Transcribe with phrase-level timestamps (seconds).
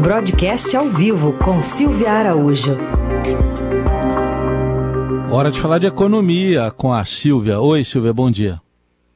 [0.00, 2.74] Broadcast ao vivo com Silvia Araújo.
[5.30, 7.60] Hora de falar de economia com a Silvia.
[7.60, 8.62] Oi, Silvia, bom dia.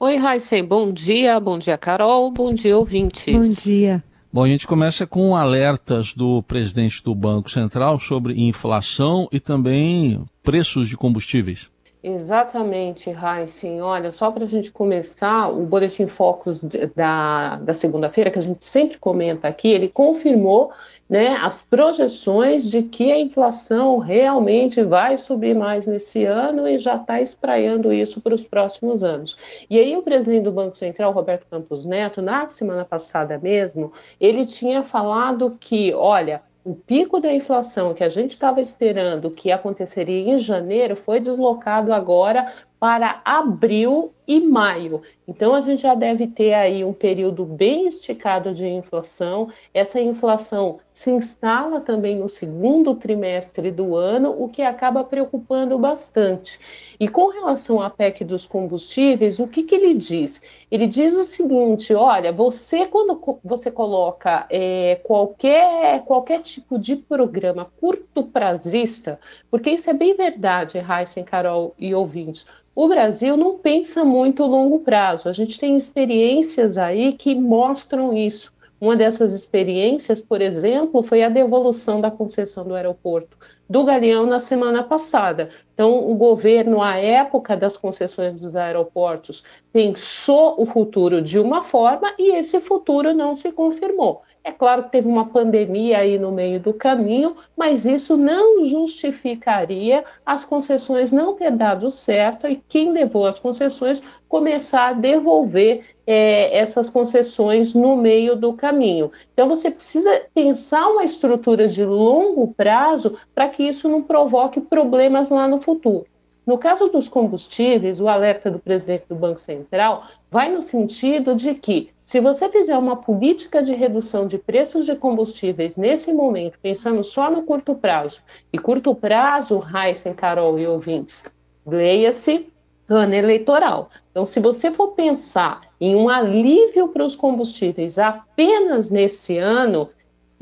[0.00, 1.38] Oi, Raíssen, bom dia.
[1.38, 2.32] Bom dia, Carol.
[2.32, 3.32] Bom dia, ouvinte.
[3.32, 4.02] Bom dia.
[4.32, 10.24] Bom, a gente começa com alertas do presidente do Banco Central sobre inflação e também
[10.42, 11.70] preços de combustíveis.
[12.04, 13.80] Exatamente, Heisen.
[13.80, 16.60] Olha, só para a gente começar, o Boletim Focus
[16.96, 20.72] da, da segunda-feira, que a gente sempre comenta aqui, ele confirmou
[21.08, 26.96] né, as projeções de que a inflação realmente vai subir mais nesse ano e já
[26.96, 29.36] está espraiando isso para os próximos anos.
[29.70, 34.44] E aí o presidente do Banco Central, Roberto Campos Neto, na semana passada mesmo, ele
[34.44, 40.34] tinha falado que, olha, o pico da inflação que a gente estava esperando que aconteceria
[40.34, 45.02] em janeiro foi deslocado agora para abril e maio.
[45.28, 49.50] Então a gente já deve ter aí um período bem esticado de inflação.
[49.72, 56.58] Essa inflação se instala também no segundo trimestre do ano, o que acaba preocupando bastante.
[56.98, 60.40] E com relação à PEC dos combustíveis, o que, que ele diz?
[60.68, 67.70] Ele diz o seguinte: olha, você, quando você coloca é, qualquer, qualquer tipo de programa
[67.80, 72.44] curto prazista, porque isso é bem verdade, Raíssa, Carol e ouvintes
[72.74, 75.28] o Brasil não pensa muito a longo prazo.
[75.28, 78.52] A gente tem experiências aí que mostram isso.
[78.80, 83.36] Uma dessas experiências, por exemplo, foi a devolução da concessão do aeroporto
[83.72, 85.48] do Galeão na semana passada.
[85.72, 89.42] Então, o governo, à época das concessões dos aeroportos,
[89.72, 94.20] pensou o futuro de uma forma e esse futuro não se confirmou.
[94.44, 100.04] É claro que teve uma pandemia aí no meio do caminho, mas isso não justificaria
[100.26, 106.56] as concessões não ter dado certo e quem levou as concessões começar a devolver é,
[106.56, 109.12] essas concessões no meio do caminho.
[109.32, 115.28] Então, você precisa pensar uma estrutura de longo prazo para que isso não provoque problemas
[115.28, 116.06] lá no futuro.
[116.44, 121.54] No caso dos combustíveis, o alerta do presidente do Banco Central vai no sentido de
[121.54, 127.02] que se você fizer uma política de redução de preços de combustíveis nesse momento, pensando
[127.04, 128.20] só no curto prazo,
[128.52, 131.24] e curto prazo, Heisen, Carol e ouvintes,
[131.64, 132.48] leia-se
[132.88, 133.88] ano eleitoral.
[134.10, 139.88] Então, se você for pensar em um alívio para os combustíveis apenas nesse ano,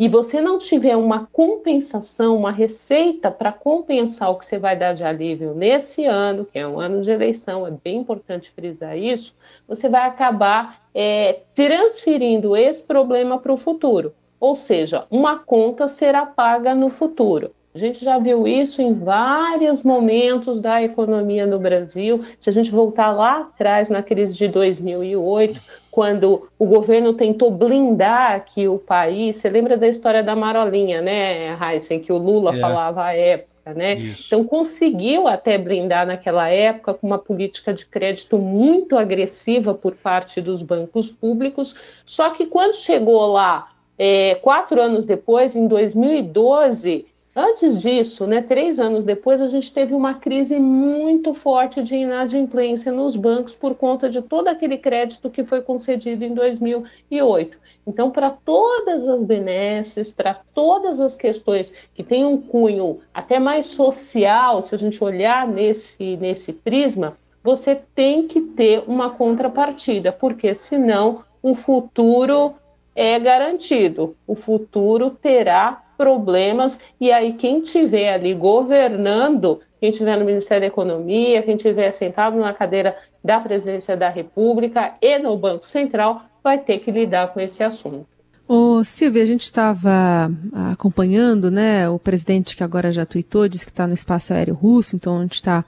[0.01, 4.95] e você não tiver uma compensação, uma receita para compensar o que você vai dar
[4.95, 9.35] de alívio nesse ano, que é um ano de eleição, é bem importante frisar isso,
[9.69, 14.15] você vai acabar é, transferindo esse problema para o futuro.
[14.41, 17.51] Ou seja, uma conta será paga no futuro.
[17.75, 22.25] A gente já viu isso em vários momentos da economia no Brasil.
[22.41, 28.33] Se a gente voltar lá atrás, na crise de 2008, quando o governo tentou blindar
[28.33, 32.61] aqui o país, você lembra da história da Marolinha, né, Heisen, que o Lula é.
[32.61, 33.95] falava à época, né?
[33.95, 34.25] Isso.
[34.27, 40.41] Então conseguiu até blindar naquela época com uma política de crédito muito agressiva por parte
[40.41, 41.75] dos bancos públicos.
[42.07, 47.07] Só que quando chegou lá, é, quatro anos depois, em 2012
[47.43, 52.93] Antes disso, né, três anos depois, a gente teve uma crise muito forte de inadimplência
[52.93, 57.57] nos bancos por conta de todo aquele crédito que foi concedido em 2008.
[57.87, 63.69] Então, para todas as benesses, para todas as questões que têm um cunho até mais
[63.69, 70.55] social, se a gente olhar nesse, nesse prisma, você tem que ter uma contrapartida, porque
[70.55, 72.53] senão o futuro
[72.95, 80.25] é garantido, o futuro terá problemas, e aí quem tiver ali governando, quem tiver no
[80.25, 85.67] Ministério da Economia, quem tiver sentado na cadeira da Presidência da República e no Banco
[85.67, 88.07] Central, vai ter que lidar com esse assunto.
[88.49, 90.33] Ô, Silvia, a gente estava
[90.73, 91.87] acompanhando, né?
[91.87, 95.23] O presidente que agora já tweetou, disse que está no espaço aéreo russo, então a
[95.23, 95.63] gente está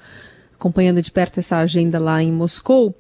[0.55, 2.95] acompanhando de perto essa agenda lá em Moscou.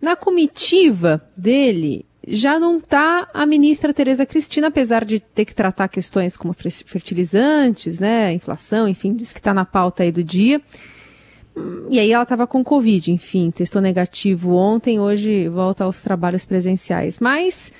[0.00, 5.88] Na comitiva dele, já não está a ministra Tereza Cristina, apesar de ter que tratar
[5.88, 10.60] questões como fertilizantes, né, inflação, enfim, diz que está na pauta aí do dia.
[11.88, 17.18] E aí ela estava com Covid, enfim, testou negativo ontem, hoje volta aos trabalhos presenciais.
[17.18, 17.72] Mas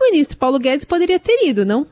[0.00, 1.86] o ministro Paulo Guedes poderia ter ido, não?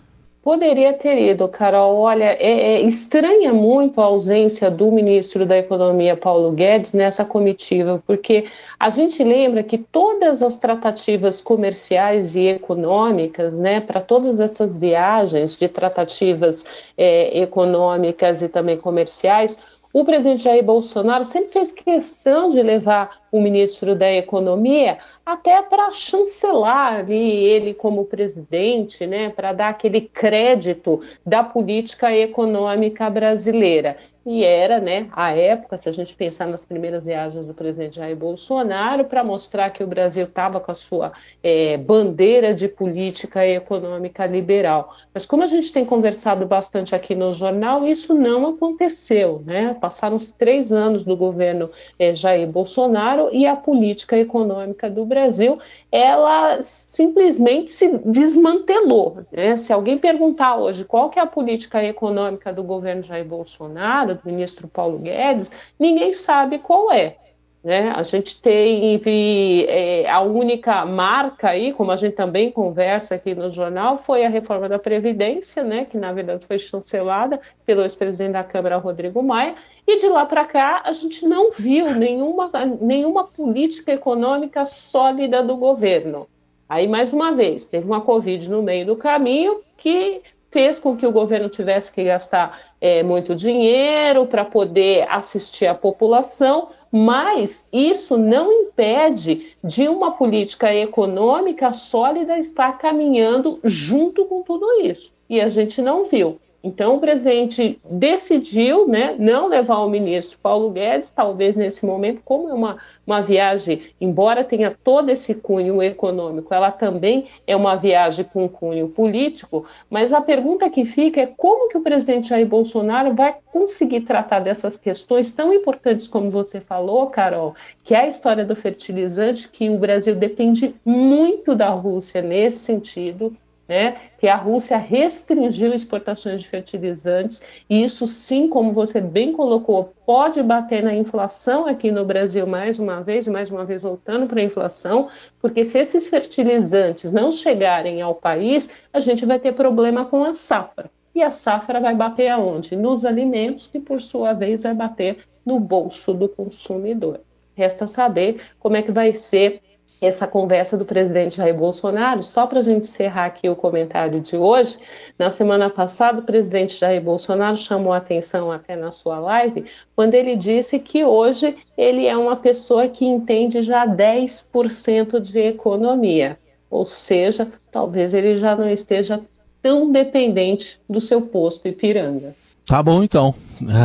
[0.47, 1.97] Poderia ter ido, Carol.
[1.97, 8.01] Olha, é, é, estranha muito a ausência do ministro da Economia, Paulo Guedes, nessa comitiva,
[8.07, 8.47] porque
[8.79, 15.57] a gente lembra que todas as tratativas comerciais e econômicas, né, para todas essas viagens
[15.57, 16.65] de tratativas
[16.97, 19.59] é, econômicas e também comerciais,
[19.99, 25.91] o presidente Jair Bolsonaro sempre fez questão de levar o ministro da Economia até para
[25.91, 33.97] chancelar ele como presidente, né, para dar aquele crédito da política econômica brasileira
[34.27, 38.17] e era, né, a época, se a gente pensar nas primeiras viagens do presidente Jair
[38.17, 44.27] Bolsonaro, para mostrar que o Brasil estava com a sua é, bandeira de política econômica
[44.27, 44.93] liberal.
[45.15, 49.77] Mas como a gente tem conversado bastante aqui no jornal, isso não aconteceu, né?
[49.81, 55.61] Passaram os três anos do governo é, Jair Bolsonaro e a política econômica do Brasil,
[55.93, 56.61] ela
[56.97, 59.19] simplesmente se desmantelou.
[59.31, 59.59] Né?
[59.59, 64.23] Se alguém perguntar hoje qual que é a política econômica do governo Jair Bolsonaro, do
[64.25, 67.19] ministro Paulo Guedes, ninguém sabe qual é.
[67.63, 67.93] Né?
[67.95, 73.51] A gente teve é, a única marca aí, como a gente também conversa aqui no
[73.51, 75.85] jornal, foi a reforma da Previdência, né?
[75.85, 79.55] que na verdade foi chancelada pelo ex-presidente da Câmara, Rodrigo Maia,
[79.87, 82.51] e de lá para cá a gente não viu nenhuma,
[82.81, 86.27] nenhuma política econômica sólida do governo.
[86.69, 91.07] Aí, mais uma vez, teve uma Covid no meio do caminho que fez com que
[91.07, 98.17] o governo tivesse que gastar é, muito dinheiro para poder assistir a população, mas isso
[98.17, 105.13] não impede de uma política econômica sólida estar caminhando junto com tudo isso.
[105.29, 106.41] E a gente não viu.
[106.67, 112.49] Então, o presidente decidiu né, não levar o ministro Paulo Guedes, talvez nesse momento, como
[112.49, 118.25] é uma, uma viagem, embora tenha todo esse cunho econômico, ela também é uma viagem
[118.25, 123.15] com cunho político, mas a pergunta que fica é como que o presidente Jair Bolsonaro
[123.15, 127.55] vai conseguir tratar dessas questões tão importantes como você falou, Carol,
[127.85, 133.37] que é a história do fertilizante, que o Brasil depende muito da Rússia nesse sentido,
[133.69, 139.93] né, que a Rússia restringiu exportações de fertilizantes, e isso sim, como você bem colocou,
[140.05, 144.41] pode bater na inflação aqui no Brasil mais uma vez, mais uma vez voltando para
[144.41, 145.09] a inflação,
[145.41, 150.37] porque se esses fertilizantes não chegarem ao país, a gente vai ter problema com a
[150.37, 150.91] safra.
[151.15, 152.77] E a safra vai bater aonde?
[152.77, 157.21] Nos alimentos, que por sua vez vai bater no bolso do consumidor.
[157.55, 159.63] Resta saber como é que vai ser
[160.01, 164.37] essa conversa do presidente Jair Bolsonaro, só para a gente encerrar aqui o comentário de
[164.37, 164.79] hoje,
[165.19, 169.65] na semana passada o presidente Jair Bolsonaro chamou a atenção até na sua live,
[169.95, 176.39] quando ele disse que hoje ele é uma pessoa que entende já 10% de economia,
[176.71, 179.21] ou seja, talvez ele já não esteja
[179.63, 182.35] tão dependente do seu posto Ipiranga.
[182.67, 183.35] Tá bom então.
[183.63, 183.85] É,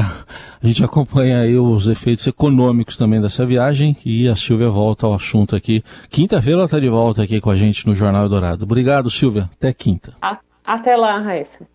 [0.62, 5.14] a gente acompanha aí os efeitos econômicos também dessa viagem e a Silvia volta ao
[5.14, 5.84] assunto aqui.
[6.10, 8.64] Quinta-feira ela está de volta aqui com a gente no Jornal Dourado.
[8.64, 9.50] Obrigado, Silvia.
[9.54, 10.14] Até quinta.
[10.66, 11.72] Até lá, Raíssa.